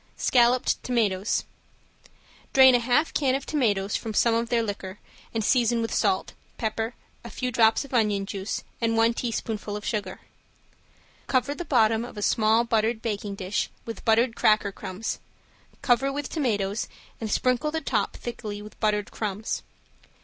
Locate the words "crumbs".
14.71-15.19, 19.11-19.61